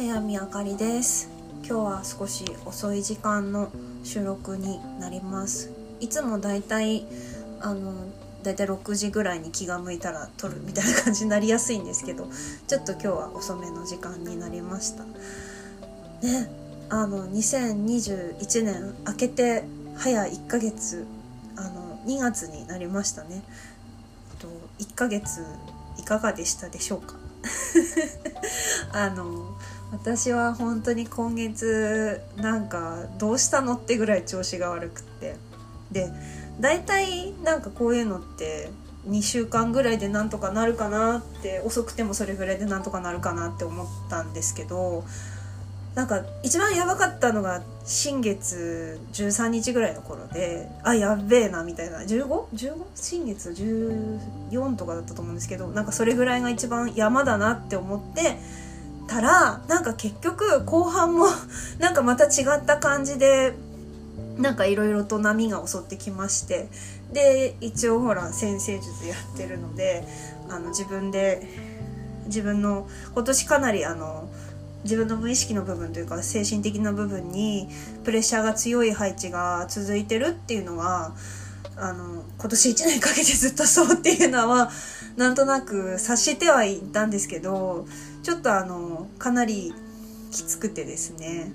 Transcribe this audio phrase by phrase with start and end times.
[0.00, 1.28] 早見あかりです。
[1.62, 3.70] 今日は少し遅い時間の
[4.02, 5.70] 収録になります。
[6.00, 7.04] いつもだいたい
[7.60, 7.92] あの
[8.42, 12.30] だいたい6時ぐらいに気が向いたら撮るみたいな感じになりやすいんですけど
[12.66, 15.04] ちょっと今日は遅めの時間になりました。
[15.04, 16.50] ね
[16.88, 19.64] あの2021年明けて
[19.96, 21.04] 早1ヶ月
[21.56, 23.42] あの2月になりましたね。
[24.38, 24.48] と
[24.78, 25.44] 1ヶ月
[25.98, 27.16] いかがでしたでしょうか？
[28.92, 29.58] あの
[29.92, 35.36] 私は本当に今月なんかどうしたのってぐらい調子が悪くって
[35.90, 36.10] で
[36.60, 38.70] 大体なんかこういうのって
[39.08, 45.04] 2週間ぐらいでなんとかなるかなって遅くてもそれぐらいでなんとかなるかなって思ったんですけど
[45.94, 52.74] なんか一番やばかったのが新月13日ぐらいの頃であやべえなみたいな 15?15?
[52.94, 58.36] 新月14とかだったと思うんですけどなんかそれぐらいが一番山だなって思って
[59.10, 61.26] たらなんか結局後半も
[61.80, 63.54] なんかまた違った感じで
[64.38, 66.68] なんかいろいろと波が襲ってきまして
[67.12, 70.06] で一応ほら先生術やってるので
[70.48, 71.42] あの自分で
[72.26, 74.28] 自分の今年かなりあの
[74.84, 77.68] 自分の無意識の部分というか精神的な部分に
[78.04, 81.14] プレッシャーが強い配置が続いてるっていうのは
[81.76, 84.70] あの今年1年かけてずっとそうっていうのは
[85.16, 87.86] なんとなく察してはいたんですけど
[88.22, 89.72] ちょっとあのかなり
[90.30, 91.52] きつくてですね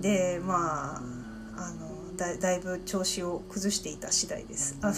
[0.00, 1.02] でまあ
[1.56, 4.76] あのだだいぶ調子を崩していた次第です。
[4.80, 4.94] あの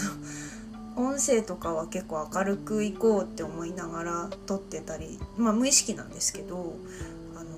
[0.97, 6.75] 音声とかは結構明るくいこうって思いながら撮ってたりまあ無意識なんですけど
[7.35, 7.49] あの、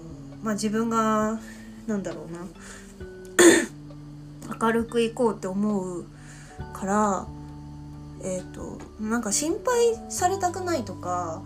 [0.44, 1.40] まあ、自分が
[1.88, 2.46] なんだろうな
[4.62, 6.06] 明るくいこうって思う
[6.74, 7.28] から
[8.22, 11.42] えっ、ー、となんか心配されたくないとか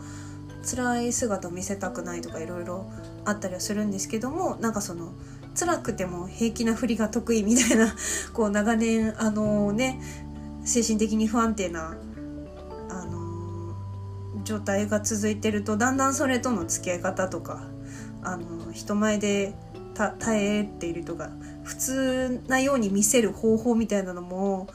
[0.64, 2.90] 辛い姿を見せたくないとかいろいろ
[3.26, 5.14] あったりはするんですけどもなんかその
[5.58, 7.94] 辛くても平気なふりが得意みたいな
[8.34, 10.02] こう長年あのね
[10.66, 11.98] 精神的に不安定な
[12.90, 13.76] あの
[14.44, 17.68] 状態が続いてるとだんだんそれとの付き合い方とか
[18.24, 19.54] あの人前で
[19.94, 21.30] 耐えているとか
[21.64, 24.68] 普通なように見せる方法みたいなのも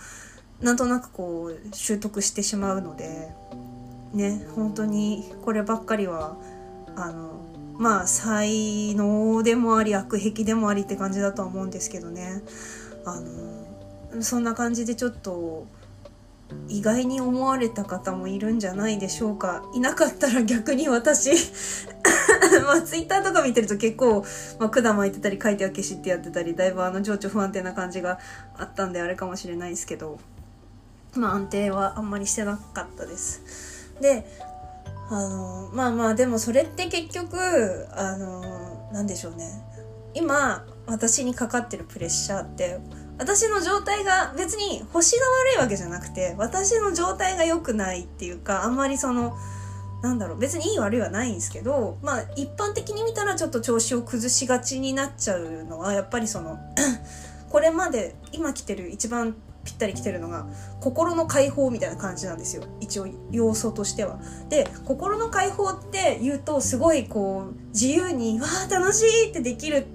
[0.60, 3.32] なんとなくこう習得してしまうので
[4.12, 6.36] ね本当にこればっかりは
[6.96, 7.38] あの
[7.78, 12.42] まあ才能でもあり悪癖でもありって感じだとは思うんですけどね。
[13.04, 15.66] あのそんな感じでちょっと
[16.68, 19.62] 意外に思われた方もいるんじゃないでしょうか。
[19.74, 21.30] いなかったら逆に私
[22.64, 24.24] まあツイッターとか見てると結構、
[24.58, 28.18] まあ、管巻いてたり書いては消しってやってたりだいぶあの情緒不安定な感じが
[28.56, 30.18] あったんであれかもしれないですけど
[31.14, 33.67] まあ安定はあんまりしてなかったです。
[34.00, 34.24] で
[35.10, 39.46] あのまあまあでもそれって結局あのなんでしょうね。
[40.14, 42.80] 今私にかかってるプレッシャーって
[43.18, 49.36] 私の状態が別に星が悪いわけじゃなくて私の状態が良くないっていうかあんまりその
[50.02, 56.58] なんだろう別にいい悪いはないんですけどまあ一般的に見たらちょっと調子を崩しがちになっちゃうのはやっぱりその
[57.50, 59.36] これまで今来てる一番
[59.68, 60.46] ぴったり来てるのが
[60.80, 64.18] 心の解放みたいな感じなんですよ一応要素としては。
[64.48, 69.86] で心の解放って言うとすごいこう自由に「わあ楽しい!」ってできる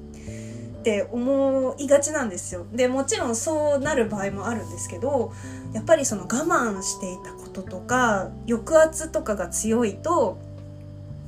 [0.79, 2.67] って思いがちなんですよ。
[2.71, 5.31] でもちろんそうなる場合もあるんですけど
[5.73, 10.37] やっぱりその我慢していたこととか抑圧とかが強いと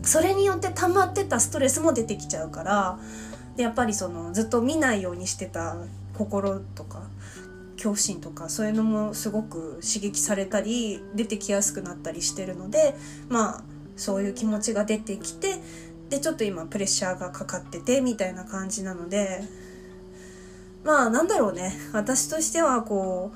[0.03, 2.99] それによって溜まってたストレスも出てきちゃうから
[3.55, 5.77] でやっぱりそのずっと見ないようにしてた
[6.15, 7.01] 心とか
[7.85, 12.95] 恐怖心とかそういうのもすごく刺激されたり出てきやすくなったりしてるので
[13.29, 13.63] まあ
[13.95, 15.55] そういう気持ちが出てきて
[16.09, 19.43] でちょっと今プレッシャーがかかっててみたいな感じなので
[20.83, 21.73] まあなんだろうね。
[21.93, 23.31] 私としてはこ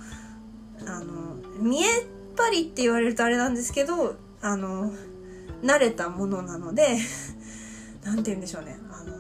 [0.81, 2.05] うあの見えっ
[2.37, 4.91] 張りって言われるとあれなんですけどあの
[5.63, 6.97] 慣れたものなので
[8.03, 8.79] 何て言うんでしょうね。
[8.91, 9.15] あの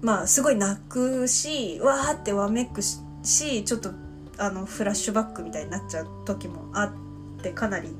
[0.00, 3.90] まあすごい泣くしわーってわめくししちょっと
[4.38, 7.94] あのフラッシュバックみたいになっちゃう時もあってかなり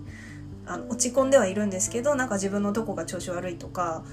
[0.67, 4.05] あの落ち込んではいるんですけどなんか自分のどこが調子悪いとか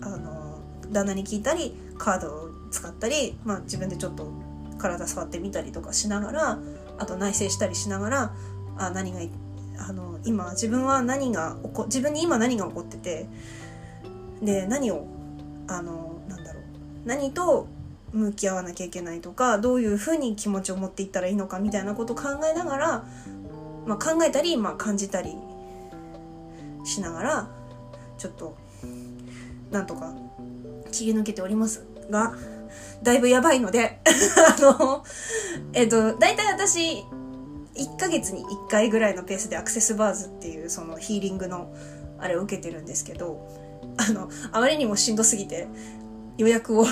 [0.00, 0.60] あの
[0.90, 4.30] 旦那に聞いたりカードを使ったり、まあ、自分でちょっと
[4.78, 6.58] 体触ってみたりとかしながら
[6.98, 8.34] あと内省したりしながら
[8.78, 9.20] あ何が
[9.78, 13.26] あの今自分は何が起こ自分に今何が起こってて
[14.42, 15.06] で何を
[15.68, 16.62] あのなんだろう
[17.04, 17.68] 何と
[18.16, 23.04] 向き合わなきゃいけないとかどういうふうに気持ちを持っていったらいいのかみたいなことを考えながら、
[23.86, 25.36] まあ、考えたり、まあ、感じたり
[26.84, 27.50] しながら
[28.18, 28.56] ちょっと
[29.70, 30.14] なんとか
[30.92, 31.84] 切り抜けております。
[32.10, 32.34] が
[33.02, 35.04] だいぶやばいので あの
[35.72, 37.04] えっ、と大体私
[37.74, 41.74] 1ヶ月に1回ぐらいのペースでアクセスバーズっていうそのヒーリングの
[42.18, 43.48] あれを受けてるんですけど
[43.96, 45.68] あのあまりにもしんどすぎて
[46.38, 46.86] 予約を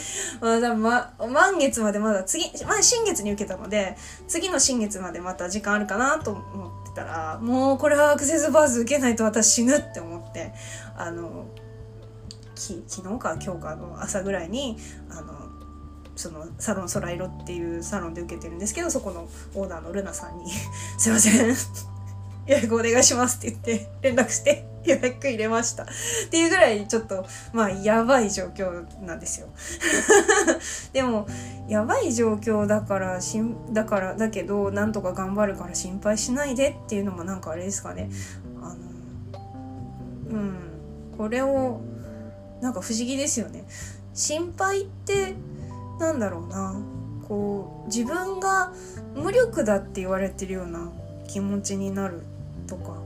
[0.40, 3.96] まだま、満月までまだ次、まあ新月に受けたので、
[4.28, 10.52] 次の新月までまた時間あるかなと思ってたら、もうこれはアクセスバーズ受けないと私死ぬって思って、
[10.96, 11.46] あの、
[12.54, 14.78] き昨日か今日かの朝ぐらいに、
[15.10, 15.34] あの、
[16.16, 20.50] そのサロン空色っていうサロンで受けてるんですけど、そこのオーナーのルナさんに
[20.98, 21.54] すいません。
[22.46, 24.75] 予約お願いしますって言って連絡して。
[24.86, 25.84] 予約入れました。
[25.84, 25.86] っ
[26.30, 29.48] ていうぐらいちょっとまあやばい状況なんですよ。
[30.92, 31.26] でも
[31.68, 38.10] やばい状況だからしんだからだけどなんとか頑張るから心配しないでっていうのもなんかあれですかね。
[38.62, 38.76] あの
[40.30, 40.54] うん。
[41.16, 41.80] これを
[42.60, 43.64] なんか不思議ですよね。
[44.14, 45.34] 心配って
[45.98, 46.76] なんだろうな。
[47.26, 48.72] こう自分が
[49.14, 50.92] 無力だって言われてるような
[51.26, 52.22] 気持ちになる
[52.66, 53.05] とか。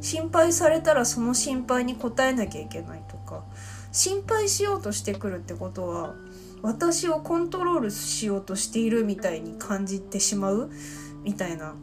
[0.00, 3.44] 心配されたらその心配に応えなきゃいけないとか
[3.92, 6.14] 心配しようとしてくるってことは
[6.62, 10.70] 私をコントロールしようとしているみたいに感じてしまう
[11.22, 11.74] みたいな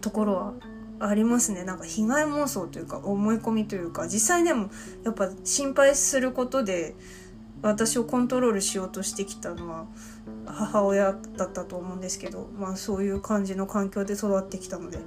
[0.00, 0.52] ところは
[1.00, 1.64] ありますね。
[1.64, 4.70] なんか被害妄想というか思い込みというか実際でも
[5.04, 6.94] やっぱ心配することで
[7.62, 9.86] 私をコントロールしようとしてきたのは
[10.46, 14.98] 母親だったと思うんですけど、まあ、そういう感じの環境で育ってきたので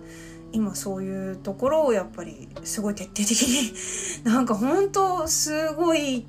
[0.51, 3.73] 今そういうところをやっぱりすごい徹底的に
[4.23, 6.25] なんか本当すごい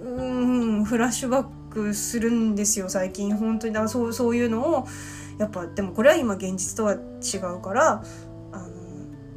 [0.00, 3.34] うんフラッシュバックするんですよ最近。
[3.36, 4.86] 本当にだからそうそういうのを
[5.38, 8.04] やっぱでもこれは今現実とは違うから
[8.52, 8.68] あの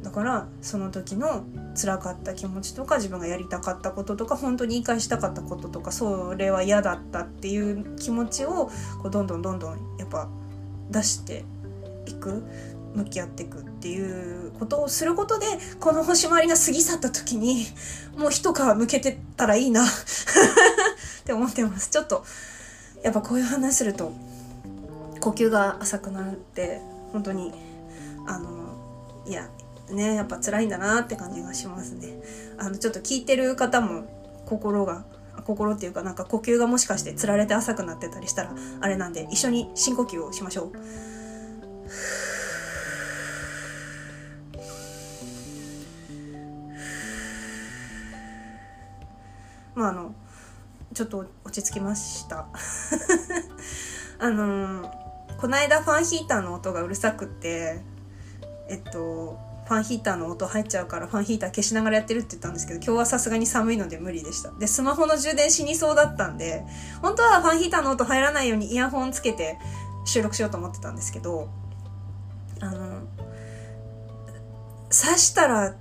[0.02, 1.44] だからその時の
[1.74, 8.70] 辛かった気持ちとか自分がやりたかったこととか本当に言い返したかったこととかそれは嫌だったっていう気持ちを
[9.02, 10.28] こうどんどんどんどんやっぱ
[10.90, 11.44] 出して
[12.06, 12.44] いく。
[12.98, 15.46] 向き合っていくっていうことをすることで
[15.78, 17.66] この星回りが過ぎ去った時に
[18.16, 19.88] もう一皮向けてたらいいな っ
[21.24, 21.90] て思ってます。
[21.90, 22.24] ちょっと
[23.02, 24.12] やっぱこういう話すると
[25.20, 26.80] 呼吸が浅くなって
[27.12, 27.52] 本当に
[28.26, 28.48] あの
[29.26, 29.48] いや
[29.90, 32.20] ねやっぱ辛いんだなって感じがしますね。
[32.58, 35.04] あのちょっと聞いてる方も心が
[35.44, 40.72] 心っていうかなんか呼吸がもしかしてつられて浅くなってたりしたらあれなんで一緒に深呼吸をしましょう。
[49.78, 50.12] まああの
[50.92, 52.48] ちょっと落ち着きました。
[54.18, 54.92] あの
[55.40, 57.80] この間ファンヒーターの音がうるさくって
[58.68, 64.50] えっとファンヒーターの音入っちゃうからファンヒーター消しながらやってるって言ったんですけど今日はさすがに寒いので無理でした。
[64.50, 66.64] でスマホの充電死にそうだったんで
[67.00, 69.58] 本当はファンヒーターの音入らないようにイヤホンつけて
[70.04, 71.48] 収録しようと思ってたんですけど
[72.60, 73.02] あの
[74.90, 75.76] 刺したら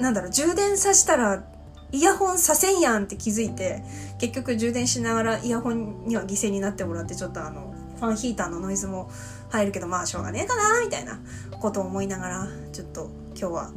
[0.00, 1.44] なんだろう充電さしたら
[1.92, 3.82] イヤホンさせんやんって気づいて
[4.18, 9.10] 結局充電しながらイヤホンには犠牲になってもらってちょっとあのファンヒーターのノイズも
[9.50, 11.18] 入るけどまあしょうがねえかなみたいな
[11.60, 13.70] ことを思いながらちょっと今日は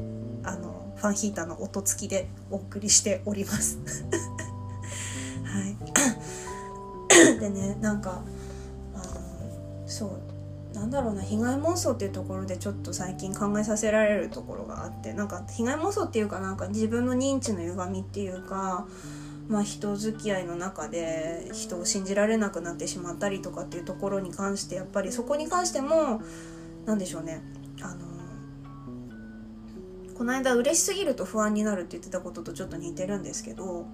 [0.44, 3.80] あのファンヒーターの音付きでお送りしております。
[5.44, 7.40] はい。
[7.40, 8.22] でねなんか
[8.94, 9.04] あの
[9.88, 10.31] そう。
[10.82, 18.88] なんだろうな被害妄想っていうところでちょっと最近考えさせられるところがあってなんか被害妄想っていうかなんか自分の認知の歪みっていうか
[19.48, 26.22] まあ、人付き合いの中で人を信じられなくなってしまったりとかっていうところに関してやっぱりそこに関しても
[26.86, 27.42] 何でしょうね
[27.82, 28.06] あの
[30.18, 33.88] この間嬉しすぎると不安になるって言ってたこととちょっと似てるんですけど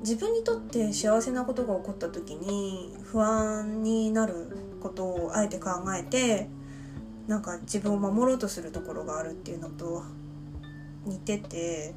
[0.00, 6.50] 自分にとって幸せなことが起こった時に不安になることをあえて考えて
[7.26, 10.02] なんか自分を守ろうとするところがあるっていうのと
[11.06, 11.94] 似てて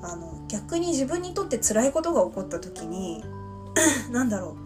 [0.00, 3.24] あの逆に自分にとって辛いことが起こった時に
[4.12, 4.56] 何だろ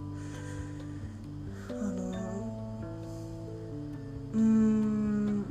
[1.71, 1.73] う。
[1.73, 2.11] あの
[4.35, 5.45] うーん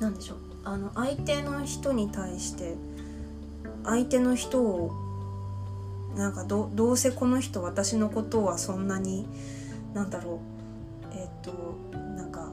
[0.00, 0.38] 何でしょう。
[0.64, 2.74] あの相手の人に対して
[3.84, 5.05] 相手の人を
[6.16, 9.28] なんかどうせこの人私のことはそんなに
[9.94, 10.40] なんだろ
[11.12, 11.52] うえっ、と
[12.16, 12.50] なんか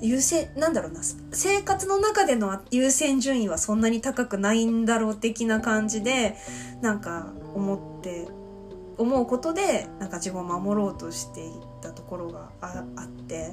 [0.00, 1.00] 優先なんだろうな
[1.32, 6.36] 生活の中での優先順位はそんなに高くないんだろう的な感じで
[6.80, 8.28] なんか思って
[8.96, 11.52] 思うことでなんか自分を守ろうとしていっ
[11.82, 13.52] たところがあって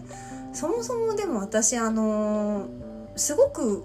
[0.53, 2.67] そもそもでも私あの
[3.15, 3.83] すごく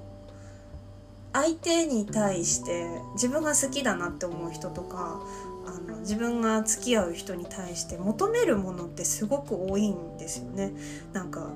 [1.36, 5.20] 相手に対して自分が好きだなって思う人とか
[5.66, 10.72] あの自分が付き合う人に対して求めるものってすごく多いんですよね。
[11.12, 11.50] なんか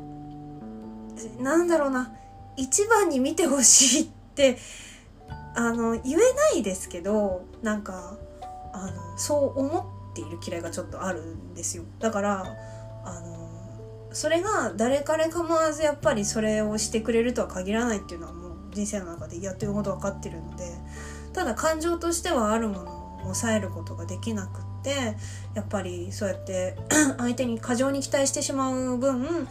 [1.38, 2.12] なんだろうな
[2.58, 4.58] 一番に見てほしいって
[5.54, 8.18] あの言えないですけどなんか
[8.74, 12.44] あのそう思っている嫌いがちょっとあるんですよだから
[13.04, 18.39] あのそれが誰彼構わずやっぱりそれをしてくれるとは限らないっていうのは
[18.72, 20.64] 人生の中でやってるほど分かってるので
[21.32, 25.16] ただ感情としてはあるものを抑えることができなくって
[25.54, 26.76] やっぱりそうやって
[27.18, 29.48] 相手に過剰に期待してしまう分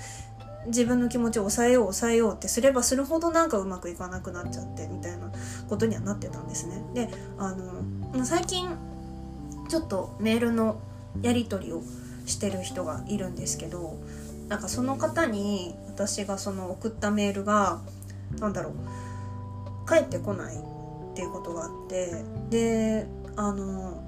[0.67, 5.31] 自分の気持ちを抑えよう抑えようってすればするほどなんかうまくいかなくなっちゃってみたいな
[5.69, 6.83] ことにはなってたんですね。
[6.93, 7.55] であ
[8.13, 8.69] の最近
[9.69, 10.81] ちょっとメールの
[11.21, 11.81] やり取りを
[12.25, 13.97] してる人がいるんですけど
[14.47, 17.79] なんかその方に私がその送ったメールが
[18.39, 18.73] 何だろう
[19.89, 20.59] 帰ってこないっ
[21.15, 24.03] ていうことがあってであの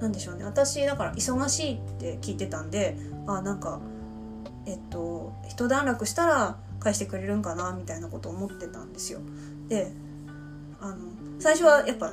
[0.00, 3.80] なんでしょうね私だから忙しいって聞いてたんであなんか
[4.66, 9.20] えっと一段落したら返してくれるんかなみたいなことを思ってたんですよ。
[9.68, 9.90] で
[10.80, 10.96] あの
[11.40, 12.12] 最初はやっぱ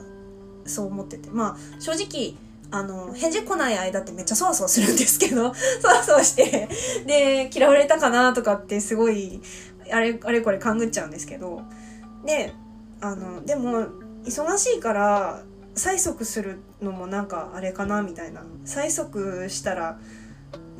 [0.66, 2.36] そう思っててまあ正直
[2.72, 6.68] あの返事来ない間ってめっちゃそわそわするんですけど そわそわして
[7.06, 9.42] で嫌われたかなとかってすごい
[9.92, 11.62] あれあれこれ勘ぐっちゃうんですけど
[12.26, 12.54] で
[13.06, 13.88] あのでも
[14.24, 15.44] 忙しいから
[15.76, 18.44] 催促するのもなんかあれかなみたいな。
[18.66, 20.00] 催促したら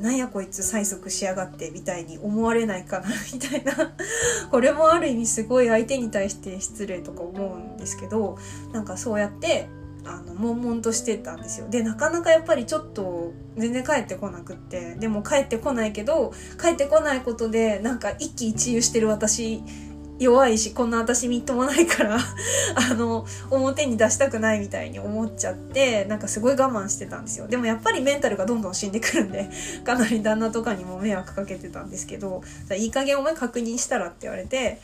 [0.00, 3.94] なんやこいつ催促しやがってみたいに思われないかなみたいな。
[4.50, 8.36] これもある意味すごい相手に対して失礼とか思うんですけど
[8.72, 9.68] なんかそうやって
[10.04, 11.68] あの悶々としてたんですよ。
[11.68, 14.96] でなかなかやっぱりちょっと全然帰ってこなくって。
[14.96, 19.62] でも帰ってこないけど帰ってこないことでなんか一喜一憂してる私
[20.18, 22.16] 弱いしこんな私みっともないから
[22.90, 27.46] あの表に出したくないみたいに思っちゃってなんかすごい我慢してたんですよ。
[27.48, 29.50] でもやっぱりメンタルがどんどん死んでくるんで
[29.84, 32.42] かなり旦那とかにも迷惑かけてたんですけど
[32.76, 34.80] いい加減お前確認したらって言われて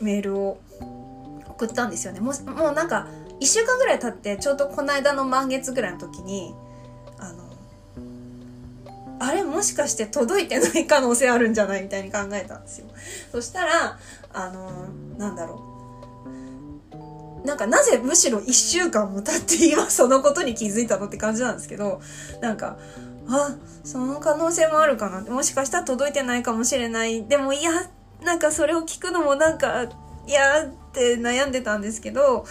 [0.00, 0.58] メールを
[1.48, 2.20] 送ったんですよね。
[2.20, 3.06] もうもうなんか
[3.40, 6.54] 1週間ぐらい経ってちょうどこの間の満月ぐらいの時に
[7.18, 7.44] あの
[9.20, 11.82] あれもしかして届いてない可能性あるんじゃない？
[11.82, 12.86] みたいに考えたんですよ。
[13.30, 13.98] そしたら
[14.32, 15.64] あのなんだろ
[17.42, 22.00] うなんかなぜむしろ1週間も経って今そのことに気づいたのって感じなんですけど
[22.40, 22.78] なんか
[23.28, 27.70] あその可能性もあるかなもしかしたら届いてないかもしれないでもいや
[28.22, 29.84] なんかそれを聞くのもなんか
[30.26, 32.44] いやって悩んでたんですけど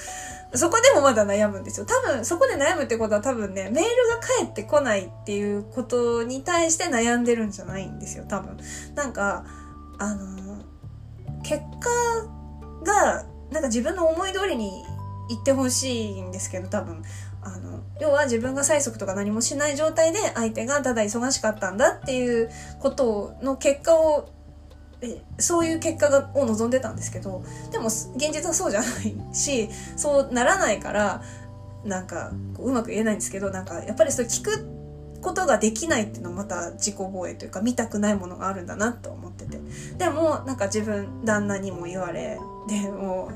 [0.54, 1.86] そこでもまだ悩むんですよ。
[1.86, 8.58] 多分、そこで悩むってことは多分ね、メールが返ってこないっていうことに対して悩んでるんじゃないんですよ、多分。
[8.96, 9.46] なんか、
[10.00, 10.49] あの、
[11.44, 11.90] 結果
[12.84, 14.84] が、なんか自分の思い通りに
[15.30, 17.04] 言ってほしいんですけど、多分。
[17.42, 24.30] あの、要は自分が催促とか何もしない状態で相手がただ忙しかったんだっていうことの結果を
[25.38, 31.22] そういう結果がを望んでたんですけどでも現実はそうじゃないしそうならないから
[31.86, 34.79] なんかうまく言えないんですけどなんかやっぱりそれ聞くって
[35.22, 39.60] ことができないっていうのはまた自己防衛というか見たくないものがあるんだなと思ってて。
[39.98, 43.32] でもなんか自分旦那にも言われでも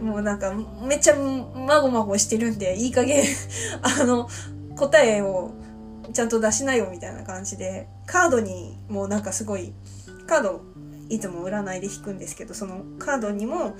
[0.00, 3.24] うもうなんかめっちゃまごまごしてるんでいい加減
[3.82, 4.28] あの
[4.76, 5.50] 答えを
[6.12, 9.74] ちゃんと出しなよみたいな感じでカードにもなんかすごい
[10.26, 10.62] カード
[11.08, 13.76] いつも占いで引くんですけどそのカードにも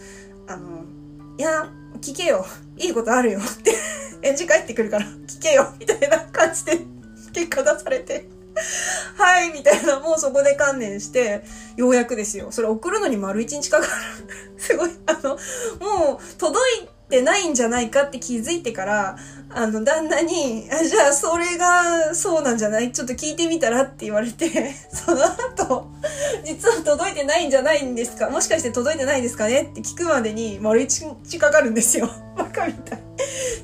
[0.47, 0.85] あの
[1.39, 2.47] 「いや聞けよ。
[2.77, 3.75] いいことあるよ」って。
[4.23, 5.73] 返事返ってくるから聞けよ。
[5.79, 7.00] みたいな感じで。
[7.33, 8.27] 結果出されて
[9.17, 11.45] はい、みたいな、もうそこで観念して、
[11.77, 12.49] ようやくですよ。
[12.51, 13.93] それ送るのに丸一日かかる。
[14.59, 19.17] すごい、あの、もう届いてないんじゃないかって気づいてから、
[19.51, 22.93] あの、旦那に、あじゃあそれがそうなんじゃない？
[22.93, 25.89] ちょっと聞いてみたらって言われて、その後、
[26.45, 28.31] 実は届いてないんじゃないんですか？
[28.31, 29.63] もしかして届いてないですかね？
[29.63, 32.11] って聞くまでに丸一日かかるんですよ。
[32.37, 33.01] バカみたい。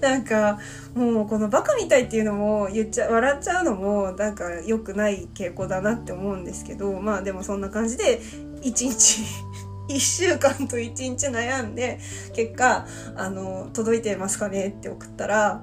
[0.01, 0.59] なんか、
[0.97, 8.23] もうこのバカみたいっていうのも言っちゃ、笑っちゃうのもなんか良くない傾向だなって思うんですけど、まあでもそんな感じで、
[8.63, 9.23] 一日
[9.91, 12.01] 1週間と1日悩んで
[12.35, 15.63] 結果あの届いてますかねって送ったら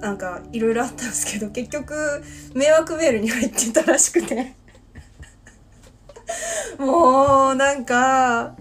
[0.00, 1.94] なんかいろいろあったんですけど結局
[2.54, 4.54] 迷惑メールに入ってたらしくて。
[6.78, 8.56] もうなんか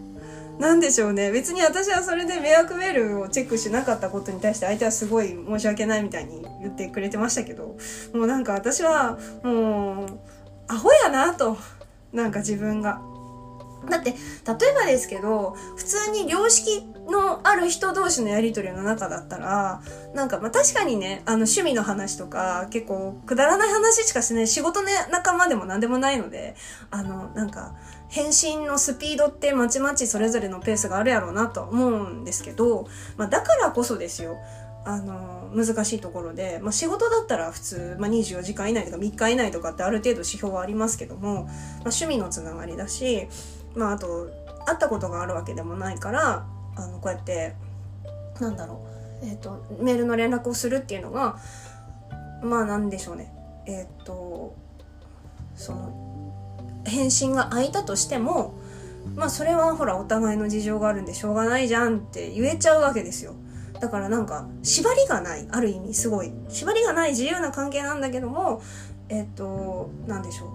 [0.60, 1.32] 何でしょうね。
[1.32, 7.78] 別に私はそれで迷惑メールをチェックしなかったことに対して相手はすごい申し訳ないみたいに言ってくれてましたけど
[8.14, 10.20] もうなんか私はもう
[10.68, 11.58] アホやなと。
[12.14, 13.02] なんか自分が。
[13.90, 14.18] だって、例え
[14.76, 19.82] ばですけど、普通に良識のある人同士のやりとりの中だったら、
[20.14, 26.56] なんかまあ確かにね、あの趣味の話とか、結構くだらない話しかしない仕事の仲間でも何でもないので、
[26.90, 27.76] あの、なんか、
[28.10, 32.88] 返信のスピードってまちまちそれぞれのペースがあるやろうなと思うんですけど、
[33.18, 34.38] まあだからこそですよ。
[34.84, 41.54] あの、難しいところで、まあ、仕事だったら普通、まあ、24時間以内とか3日以内とかってある程度指標はありますけども、まあ、
[41.86, 43.28] 趣味のつながりだし、
[43.76, 44.30] まああと
[44.66, 46.46] 会ったことがあるわけでもないから
[46.84, 47.54] あのこうやって
[48.40, 48.86] なんだろ
[49.22, 51.38] う、えーと、メールの連絡をするっていうのが
[52.44, 53.32] まあなんでしょうね。
[53.66, 54.56] えっ、ー、と
[55.56, 58.56] その返信が空いたとしても
[59.16, 63.36] まあそれはほらお互いの事情があるんでしょうがないじゃんって言えちゃうわけですよ。
[63.80, 66.32] だからなんか縛りがないある意味すごい。
[66.50, 68.62] 縛りがない自由な関係なんだけども
[69.10, 70.46] えっ、ー、と何でしょ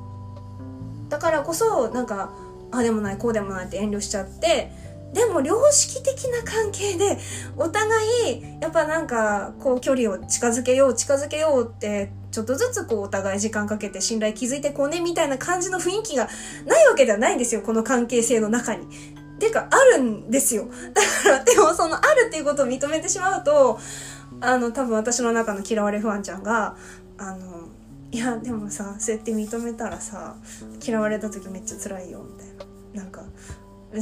[1.08, 1.10] う。
[1.10, 2.32] だからこそなんか
[2.72, 4.72] あでもないこうでもないって遠慮しちゃって
[5.12, 7.18] でも良識的な関係で
[7.56, 7.88] お互
[8.32, 16.28] いやっぱなんかこう距離を近づけよう近づけようってちょっとずつこうお互い時間かけて信頼築いてこうねみたいな感じの雰囲気が
[16.66, 18.86] ないわけではないんですよこの関係性の中に。
[19.38, 20.66] てかあるんですよ。
[20.94, 23.78] だからでもそのあるっていうことを認めてしまうと
[24.40, 26.76] あの多分私の中の嫌われ不安ちゃんが
[27.18, 27.68] あの
[28.12, 30.36] いやでもさそうやって認めたらさ
[30.84, 33.22] 嫌われた時めっちゃ辛いよみたいななんか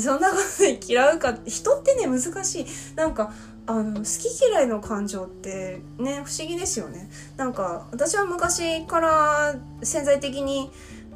[0.01, 2.67] そんなことで嫌うか人ってね難しい。
[2.97, 3.33] なんか
[3.67, 7.09] あの好き嫌いの感情ってね不思議ですよね。
[7.37, 10.71] なんか私は昔から潜在的に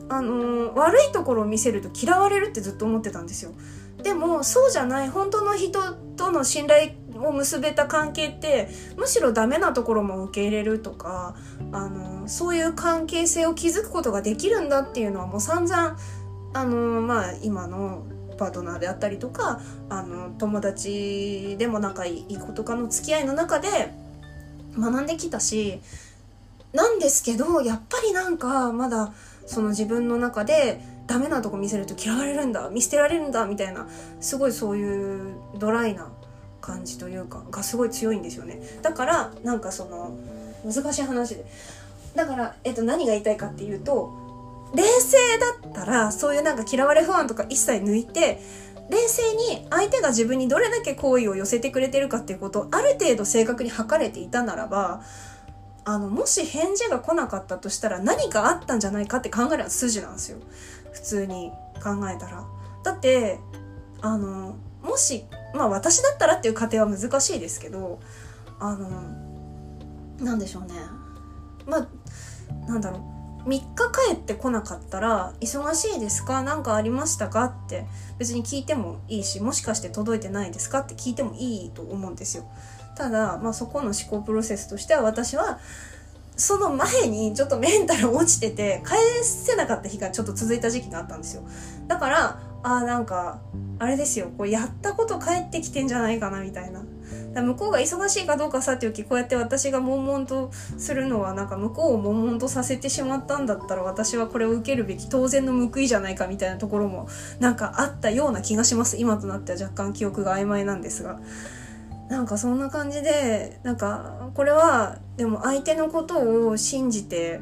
[0.08, 3.52] あの悪いところを見せると嫌われるってずっと思ってたんですよ。
[4.02, 11.35] でもそうじゃない本当の人との信頼を結べた関係ってむしろダメなところも受け入れるとか
[11.73, 15.97] あのそういう関係性を築くことができるんだっていうのはもう散々
[16.54, 18.06] あのまあ今の
[18.38, 23.92] パートナーであったりとかあの友達でも仲いい子とかの付き合いの中で
[24.79, 25.81] 学んできたし
[26.72, 29.12] なんですけどやっぱりなんかまだ
[29.46, 33.88] その自分の中でダメなとこ見せると嫌われるんだ見捨てられるんだみたいな
[34.20, 36.09] すごいそういうドライな
[36.61, 38.61] 感じというかがすごい強いんですよね。
[38.83, 40.16] だからなんかその
[40.64, 41.46] 難しい話で。
[42.14, 44.28] だから、えっと、何が言いたいかっていうと
[44.74, 45.16] 冷静
[45.62, 48.40] だったらそういうなんか嫌われ不安とか一切抜いて
[48.90, 55.02] 冷静に相手が自分にどれだけ好意を寄せてくれてるかっていうことをある程度正確に測れていたならば
[55.85, 60.38] あのもし返事が来なかったとしたら何かあったんじゃないかって考えるのは筋なんですよ。
[60.92, 61.50] 普通に
[61.83, 62.44] 考えたら。
[62.85, 63.38] だって
[64.02, 68.00] あのもしまあ私だったらっていう過程は難しいですけど
[68.61, 68.88] あの
[70.20, 70.74] なんでしょうね。
[71.66, 71.88] まあ
[72.66, 73.17] なんだろう。
[73.48, 73.64] 3日
[74.08, 76.42] 帰ってこなかったら「忙しいですか？
[76.42, 77.87] 何かありましたか?」って
[78.18, 80.80] 別に聞いてもいいしもしかして届いてないですか？
[80.80, 82.44] って聞いてもいいと思うんですよ。
[82.94, 85.61] ただ、まあ、そこの思考プロセスとしては私は
[86.37, 91.42] その前にちょっとメンタル落ちてて返せなかった日がちょっと続いた時期があったんですよ。
[91.87, 93.38] だからあなんか
[93.78, 96.82] あれですよこうやったこと返ってきてんじゃないかなみたいな
[97.38, 111.20] だ向こうが忙しいかどうかさておきこうやって私が悶々とするのはなんか向こうを悶々とさせてしまったんだったら私はこれを受けるべき当然の報いじゃないかみたいなところもなんかあったような気がします今となっては若干記憶が曖昧なんですが
[112.09, 117.40] なんかそんな感じでなんかこれはでも相手のことを信じて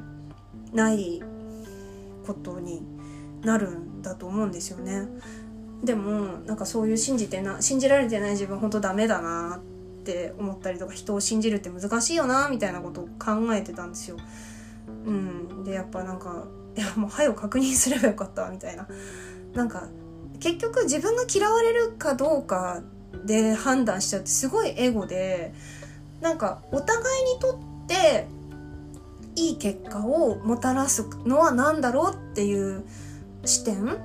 [0.72, 1.22] ない
[2.26, 2.82] ことに
[3.42, 5.06] なるんだと思うんですよね。
[5.84, 9.75] でもなんかそういう信じてな信じられてない自分本当ダメだなって
[10.06, 14.16] って思ったりとか人を信じるって難しいよなみたいなことを考えてたんですよ。
[15.04, 18.86] うん、でやっぱなんかいやもう早を確認すればよかったみたいな。
[19.52, 19.88] なんか
[20.38, 22.82] 結局自分が嫌われるかどうか
[23.24, 25.52] で判断しちゃってすごいエゴで
[26.20, 28.28] なんかお互いにとって
[29.34, 32.84] いい結果をもたらすのは何だろうっていう
[33.44, 33.96] 視点っ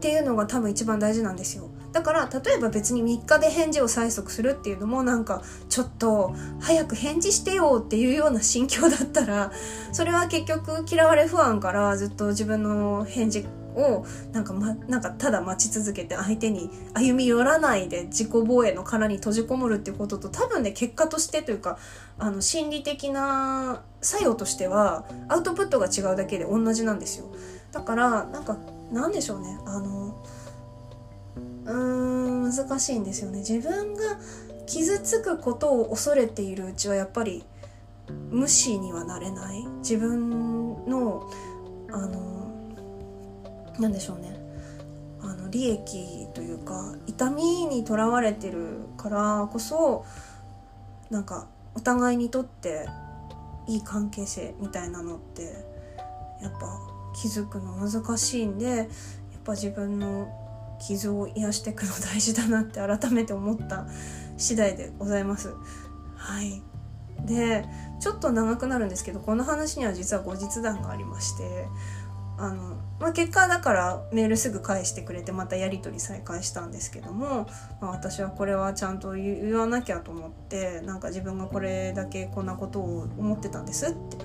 [0.00, 1.69] ていうのが多分一番大事なんですよ。
[1.92, 9.52] だから例えば別に3日で返事を催促するっていうのもなんかちょっと早く返事してよっていうような心境だったら
[9.92, 21.78] それは結局嫌われ不安からずっと自分の返事をなんか,、ま、なんかただ待ち続けて相手に歩み寄らないで自己防衛の殻に閉じこもるっていうことと多分ね結果としてというか
[22.18, 27.26] あの心理的な作用としてはアウトプットが違うだけで同じなんですよ。
[27.72, 28.56] だからなんか
[28.92, 29.58] なんでしょうね。
[29.66, 30.16] あの
[31.70, 33.38] うーん難しいんですよね。
[33.38, 34.02] 自分が
[34.66, 37.44] 傷つくことを恐れているうちはやっぱり
[38.30, 39.64] 無視にはなれない。
[39.78, 40.30] 自分
[40.86, 41.30] の
[41.92, 42.50] あの
[43.78, 44.38] なんでしょうね。
[45.22, 50.04] あの利益というか痛みにとらわれてるからこそ
[51.10, 52.88] なんかお互いにとって
[53.66, 55.42] いい関係性みたいなのって
[56.42, 56.78] やっぱ
[57.20, 58.86] 気づくの難しいんでやっ
[59.44, 60.28] ぱ自分の
[60.80, 63.86] 傷を癒していくの大事だなって改めて思った
[64.36, 65.54] 次第でございます。
[66.16, 66.62] はい
[67.26, 67.66] で
[68.00, 71.68] ちょっと長くなるんですけどこの話には実は後日談がありまして
[72.38, 77.46] あの、まあ、結果だからメールすぐ返してくれてまたやり取り再開したんですけども、
[77.80, 84.16] まあ、私はこれはちゃんと言わなきゃと思ってなんか自分がこれだけこんなことを思ってたんですって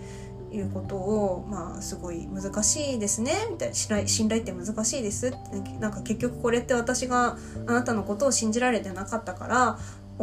[0.56, 5.32] いうことを、まあ、すごい難しいですねみたいな信頼信頼って難しいです
[5.80, 7.38] なんか結局これって私が
[7.68, 9.80] あなたのことを信じられてなかったから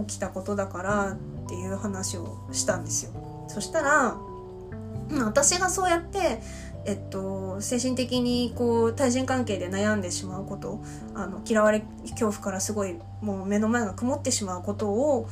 [0.07, 3.13] 起きたことだからっていう話をしたんですよ。
[3.49, 4.17] そしたら
[5.25, 6.41] 私がそうやって
[6.85, 10.83] えっと、精神的にこう対人関係で悩んでしまうこと
[11.15, 15.29] あの嫌われ恐怖からすごいもう目の前が曇ってしまうことを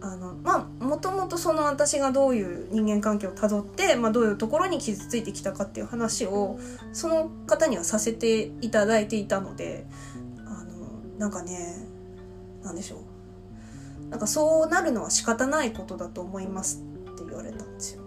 [0.00, 6.58] あのまあもともとその私がどういう人間関係をたどって、まあ、どういうところに傷ついてきたかっていう話を
[6.92, 9.86] その方にはさせていただいていたので
[10.46, 11.86] あのなんかね
[12.62, 18.02] なんでしょうなんかそうなるのは仕方ないことだと思いますって言われたんですよ。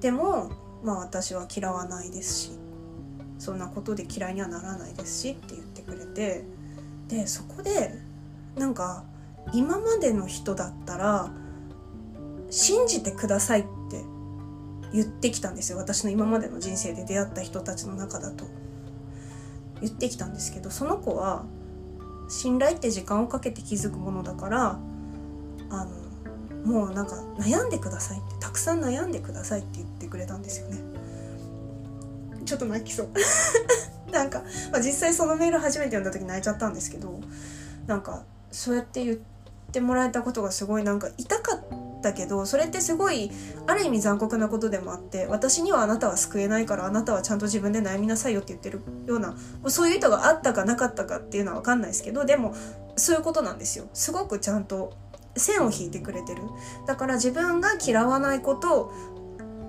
[0.00, 0.50] でも
[0.82, 2.50] まあ私は嫌わないですし
[3.38, 6.44] そんなことで嫌いにはならないですしって言ってくれて
[7.08, 7.94] でそこで
[8.56, 9.04] なんか
[9.52, 11.30] 今までの人だったら
[12.50, 14.02] 信じてくださいって
[14.92, 15.78] 言ってきたんですよ。
[15.78, 18.44] 私の今までの人生で出会った人たちの中だと。
[19.80, 21.44] 言ってきたんですけどその子は
[22.28, 24.78] 信頼って時間をかけて気づくものだから
[25.70, 25.90] あの
[26.64, 30.78] もうなんか悩んでくださいってたくさん悩んでくださいって言ってくれたんですよね。
[32.46, 33.08] ちょっと泣きそう。
[34.10, 37.20] なんか、まあ、実際そのメール初めて読んだ時泣いちゃったんですけど
[37.86, 39.33] なんかそうやって言って
[39.80, 43.30] もらえたことがすごいなんか痛かったけどそれってすごい
[43.66, 49.34] ある意味残酷なことでもあって私にはあなたは救えないからあなたはちゃんと自分で悩みなさいよって言ってるような
[49.66, 52.54] そういう意図があったかなかったかっていうのは分かんないですけどでも
[52.96, 53.86] そういうことなんですよ。
[53.92, 54.92] すごくちゃんと
[55.36, 56.42] 線を引いてくれてる。
[56.86, 58.92] だから自分が嫌わないこと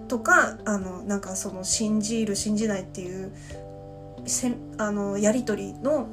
[0.08, 3.32] とかあのなんかその信じる信じないっていう
[4.26, 6.08] せあのやり取りの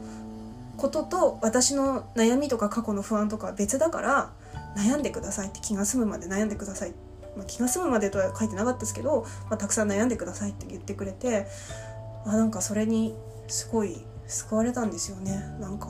[0.77, 4.33] ことと私の悩みとか過去の不安とかは別だから
[4.77, 6.95] 悩んでくださいって気が済むまで悩んでください、
[7.37, 11.47] まあ、気が済むまでとは書いてなかったですけど、まあ、たくさん悩んでくださいって言ってくれて
[12.25, 13.15] あなんかそれに
[13.49, 15.33] すごい救われたんですよね。
[15.61, 15.89] なんか。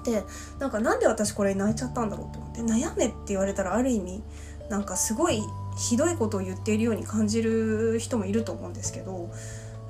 [0.00, 0.22] って
[0.58, 4.22] なんかなんで私これ泣いちゃったんだろうと思って悩めって言われたらある意味
[4.68, 5.40] なんかすごい
[5.78, 9.30] ひどいことを言っているように感じる人もいると思うんですけど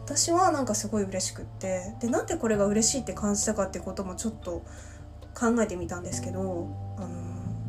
[0.05, 4.63] 私はなんかすごい嬉しくってでなんでこれが嬉しいって感じたかってこともちょっと
[5.35, 7.09] 考えてみたんですけどあの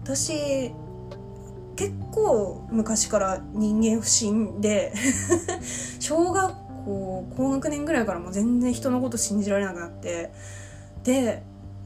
[0.04, 0.72] 私
[1.78, 4.94] 結構昔から人間不信で
[6.00, 6.54] 小学
[6.86, 10.32] 校高学年ぐらいからもう全然人のこと信じられなくなって
[11.04, 11.42] で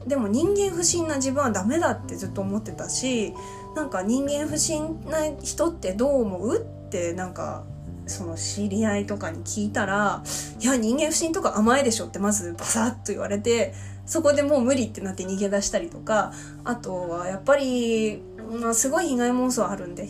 [0.06, 3.34] でも人間不信な自分はダメだってずっと思ってたし
[3.76, 7.64] なんか人間不信な人ってどう思うってなんか
[8.10, 10.22] その知り合いとかに聞いたら
[10.60, 13.72] 「いや人間不信とか甘いでしょ」ってまずバサッと言われて
[14.04, 16.32] そこでもう無理ってなって逃げ出したりとか
[16.64, 18.22] あとはやっぱり、
[18.60, 20.08] まあ、すごい被害妄想あるんで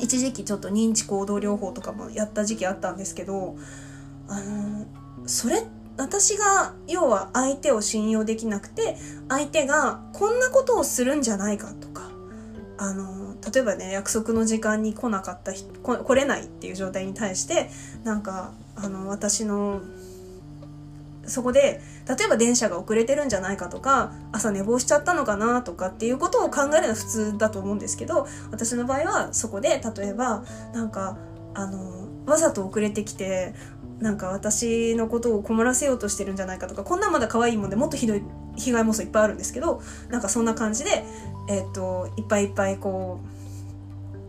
[0.00, 3.56] 一時期ちょっと認知行動療法とかもやった時期あったんですけど
[4.28, 4.86] あの
[5.26, 5.62] それ
[5.98, 8.96] 私が要は相手を信用できなくて
[9.28, 12.10] 相手がこんなことをするんじゃないかとか
[12.78, 17.70] あの例えばね約束の時間に来なかった来れないっていう状態に対して
[18.04, 19.80] なんかあの私の
[21.26, 31.16] そこで例えば電車が遅れてるんじゃないかとか朝寝坊しちゃったのかなとかっていうことを考えるのは普通だと思うんですけど私の場合はそこで例えばなんか
[31.54, 33.54] あのわざと遅れてきて
[34.02, 38.22] なんか私のことを困らせようとしてるんじゃないかとかこんなまだ可愛いもんでもっとひどい
[38.56, 41.04] 被害妄想いっぱいあるんですけどなんかそんな感じで、
[41.48, 43.20] えー、っといっぱいいっぱいこ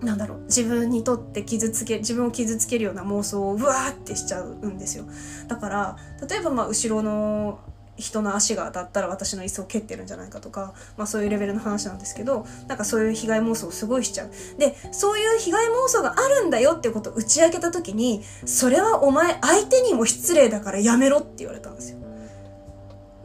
[0.01, 5.05] うなんだろう自分にとって傷つけ自分を傷つけるような妄想をうわーってしちゃうんですよ。
[5.47, 5.97] だから
[6.29, 7.59] 例えばまあ後ろの
[7.95, 14.31] 人の足が当たったら私の椅子を蹴ってるんじゃないかとか、まあそういうレベルの話なんですけど、なんかそういう被害妄想をすごいしちゃう。
[14.57, 21.99] で、そういう被害妄想があるんだよってことを打ち明けた時に、それはお前相手にも失礼だからやめろって言われたんですよ。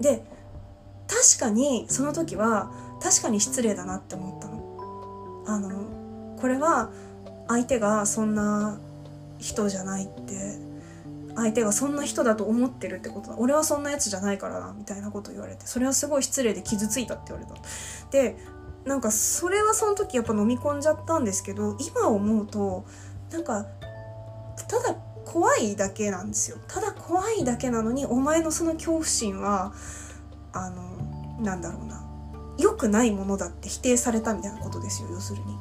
[0.00, 0.22] で、
[1.06, 2.70] 確かにその時は
[3.02, 5.44] 確かに失礼だなって思ったの。
[5.46, 6.90] あの、これは
[7.48, 8.78] 相手がそんな
[9.38, 10.67] 人じゃないって
[11.38, 15.66] 相手がそんな人だと思ってるってこと俺はそんなやつじゃないからなみたいなこと言われて。
[15.66, 17.54] それはすごい失礼で傷ついたって言われた
[18.10, 18.36] で
[18.84, 22.86] なんかそれはその時やっぱ飲み込んじゃったんですけど今思うと
[23.30, 23.66] なんか
[24.68, 26.56] ただ怖いだけなんですよ。
[26.66, 29.72] ただ怖いだけなのにお前のその恐怖心は
[30.52, 32.04] あのなんだろうな。
[32.58, 35.56] 良くないものだって否定されたみたいなことですよ要するに。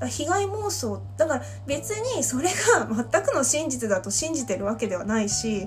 [0.00, 5.66] 被害妄想だから別にそれが全くの真実だと信じてるわけではないし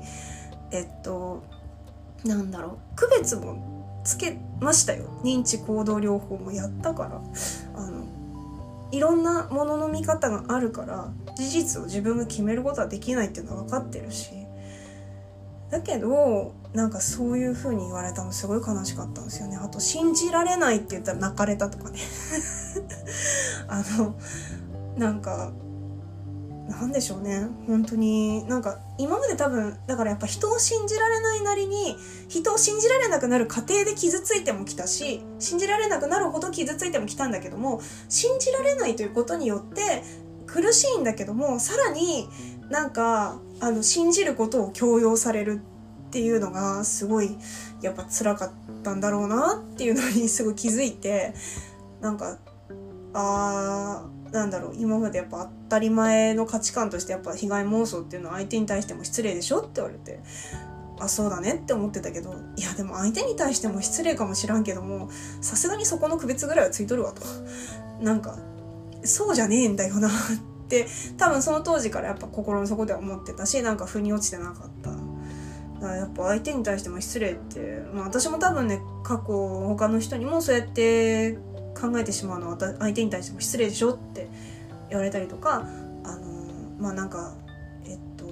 [0.71, 1.43] えっと
[2.25, 5.09] なんだろう区別もつけましたよ。
[5.23, 7.21] 認知行動療法もやったから。
[7.75, 8.05] あの
[8.89, 14.31] いろんなものの見方があるから事実を自分が決めることはできないっていうのは分かってるし。
[15.69, 19.57] だけどなんかそういう風に言われたのすごい悲しかったんですよね。
[19.57, 21.99] あと信じられないって言ったら泣かれたとかね。
[23.67, 24.15] あの
[24.97, 25.51] なんか
[26.67, 27.47] なんでしょうね。
[27.65, 28.45] 本当に。
[28.47, 31.95] なんか今まで多分だからやっぱ人を信じられないなりに
[32.27, 40.03] 人を信じられなくなる過程で傷ついてもきたし信じられなくなるほど傷ついてもきたんだけども信じられないということによって
[40.45, 42.27] 苦しいんだけどもさらに
[42.69, 45.55] なんかあの信じることを強要される。
[45.55, 45.76] って
[46.17, 47.37] ていうのがすごい
[47.79, 48.51] やっぱ辛かっ
[48.81, 51.35] たんだろうなっていうのにすごい気づいて
[52.01, 52.39] なんか
[53.13, 60.21] あーなんだろう今までやっぱ当たり前の価値観としてやっぱ被害妄想っていうのは相手に対しても失礼でしょって言われて
[60.99, 67.21] あそうだねって思ってたけどいやでも相手に対しても失礼かもしらんけどもさすがにそこの区別ぐらいはついとるわと。
[68.01, 68.39] なんか
[69.03, 70.11] そうじゃねえんだよなっ
[70.67, 75.06] て多分その当時からやっぱ心の底では思ってたしなんか腑に落ちてなかった。
[75.81, 79.23] やっぱ相手に対しても失礼って、まあ、私も多分ね過去
[79.67, 81.33] 他の人にもそうやって
[81.79, 84.27] 考えてしまうのは相手に対しても失礼でしょって
[84.89, 85.67] 言われたりとか
[86.03, 87.35] あのまあなんか
[87.85, 88.25] えっと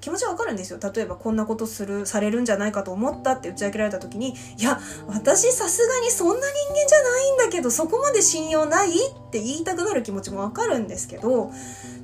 [0.00, 0.78] 気持ちはわかるんですよ。
[0.82, 8.92] 例えばこんなことするされるんじゃないかと思ったって打ち明けられた時にいや私さすがにそんな人間じゃないんだけどそこまで信用ないっ
[9.30, 11.50] て言いたくなる気持ちもわかるんですけど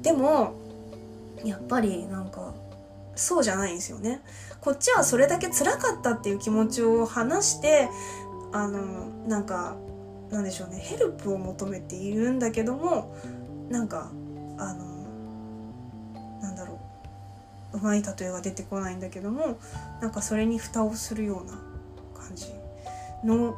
[0.03, 0.55] でも
[1.45, 2.55] やっぱりなんか
[3.19, 4.23] そうじゃないんですよね。
[4.61, 7.89] こっちはそれだけ辛かったっていう気持ちを話して
[8.53, 8.81] あの
[9.27, 9.77] なんか
[10.31, 10.79] なんでしょうね。
[10.79, 13.15] ヘルプを求めているんだけども
[13.69, 14.11] なんか
[14.57, 14.85] あの
[16.41, 16.81] なんだろ
[17.75, 17.79] う。
[17.79, 19.59] うまい例えが出てこないんだけども
[20.01, 21.53] なんかそれに蓋をするような
[22.19, 22.47] 感じ
[23.25, 23.57] の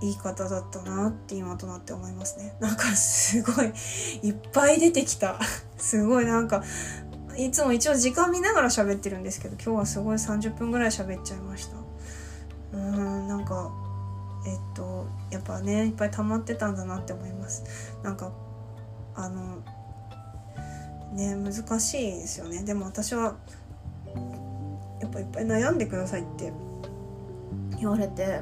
[0.00, 2.54] 言い方だったなって今となって思いますね。
[2.60, 3.72] なんかすごい
[4.22, 5.38] いっぱい出てきた。
[5.78, 6.62] すごいなんか
[7.36, 11.76] いつも一応時間見ながら喋ってるんですけど今日はすごい30分ぐらい喋っちゃいました。
[12.72, 13.70] うーんなんか
[14.46, 17.64] えっとやっぱねいっぱい溜まってたんだなって思います。
[18.02, 18.32] なんか
[19.14, 19.62] あの
[21.12, 22.62] ね難しいですよね。
[22.62, 23.36] でも私は
[25.00, 26.52] やっぱいっぱい悩んでくださいって
[27.78, 28.40] 言われて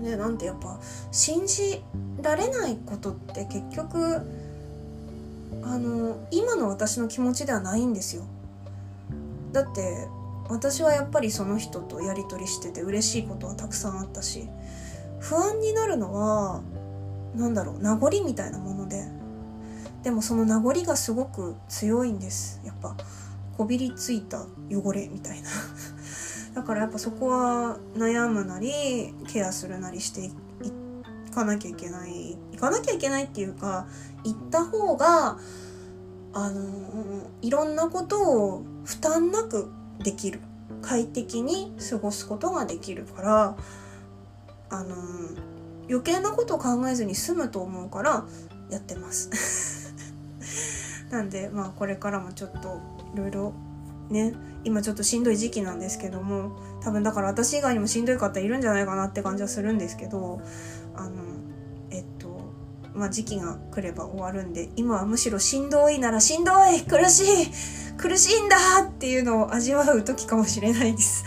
[0.00, 0.78] ねなんてやっぱ
[1.10, 1.82] 信じ
[2.20, 4.20] られないことって結局
[5.62, 8.24] あの今の私の気持ちではないんですよ。
[9.52, 10.08] だって
[10.48, 14.48] 私はやっぱりその人とやり取りしてて嬉しいことはたくさんあったし
[15.20, 16.62] 不安になるのは
[17.34, 19.04] 何だろう名残みたいなもので
[20.02, 22.60] でもその名残がすごく強いんです。
[22.64, 22.96] やっぱ
[23.56, 25.48] こびりついた汚れみたいな。
[26.54, 30.30] だからやっぱそこは悩むなりケアするなりしてい
[31.32, 33.86] かなきゃいけない行かなきゃいけないっていうか
[34.24, 35.38] 行った方が
[36.34, 36.60] あの
[37.42, 39.70] いろんなことを負担なく
[40.02, 40.40] できる。
[40.82, 43.56] 快適に過ごすことができるから
[44.70, 44.96] あの
[45.88, 48.24] 余計なことを考えずに済むと思うから
[48.70, 49.30] やってます。
[51.10, 52.80] なんでまあこれからもちょっと
[53.14, 53.52] いろいろ
[54.08, 60.40] ね今ちょっとしんどい時期なんですけども多分だから私以外にもしんどい方いるんじゃないかなって感じはするんですけど
[63.02, 67.50] まあ時期が来れば終わるんで今はむしろしんどいならしんどい苦しい
[67.96, 68.56] 苦しいんだ
[68.88, 71.24] っていうのを味わう時かもしれないです。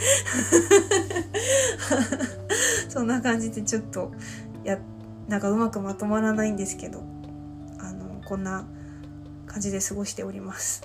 [2.87, 4.13] そんな感じでちょっと
[4.63, 4.79] や
[5.27, 7.03] なんかうまくまとまらないんですけど
[7.79, 8.65] あのこんな
[9.45, 10.81] 感じで過ごしております。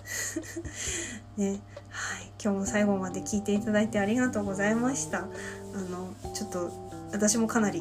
[1.39, 2.33] ねはい。
[2.43, 5.19] 今日も最後まで聞いていただいてありがとうございました。
[5.19, 5.27] あ
[5.89, 6.73] のちょっと
[7.13, 7.81] 私もかなり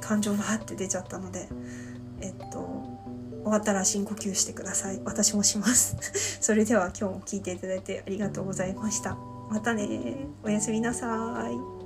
[0.00, 1.48] 感情がーって出ちゃったので
[2.20, 2.98] えっと
[3.42, 5.00] 終わったら深呼吸してください。
[5.04, 5.96] 私もします。
[6.40, 9.16] それでは今日も聞いていただいてありがとうございました。
[9.50, 11.77] またねおやすみなさい。